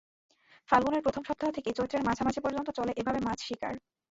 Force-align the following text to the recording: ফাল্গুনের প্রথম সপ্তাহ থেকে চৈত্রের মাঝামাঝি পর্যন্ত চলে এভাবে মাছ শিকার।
ফাল্গুনের 0.69 1.03
প্রথম 1.03 1.23
সপ্তাহ 1.25 1.49
থেকে 1.51 1.69
চৈত্রের 1.77 2.05
মাঝামাঝি 2.07 2.39
পর্যন্ত 2.41 2.67
চলে 2.77 2.91
এভাবে 3.01 3.19
মাছ 3.27 3.39
শিকার। 3.47 3.73